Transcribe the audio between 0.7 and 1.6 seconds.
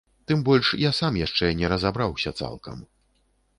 я сам яшчэ